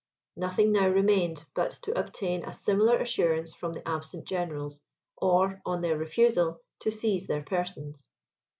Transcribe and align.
Nothing 0.35 0.71
now 0.71 0.87
remained, 0.89 1.45
but 1.53 1.69
to 1.83 1.93
obtain 1.95 2.43
a 2.43 2.51
similar 2.51 2.97
assurance 2.97 3.53
from 3.53 3.73
the 3.73 3.87
absent 3.87 4.27
generals, 4.27 4.81
or, 5.15 5.61
on 5.63 5.81
their 5.81 5.95
refusal, 5.95 6.59
to 6.79 6.89
seize 6.89 7.27
their 7.27 7.43
persons. 7.43 8.07